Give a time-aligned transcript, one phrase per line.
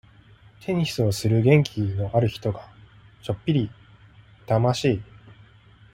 [0.61, 2.67] テニスをする元気のある人が、
[3.21, 3.69] ちょっぴり
[4.47, 5.03] 妬ましい。